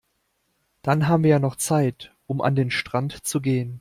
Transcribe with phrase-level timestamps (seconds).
[0.81, 3.69] Dann haben wir ja noch Zeit, um an den Strand zu gehen.